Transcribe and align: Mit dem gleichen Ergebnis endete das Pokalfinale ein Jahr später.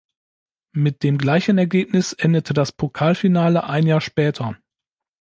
Mit 0.73 1.03
dem 1.03 1.19
gleichen 1.19 1.59
Ergebnis 1.59 2.13
endete 2.13 2.55
das 2.55 2.71
Pokalfinale 2.71 3.65
ein 3.65 3.85
Jahr 3.85 4.01
später. 4.01 4.57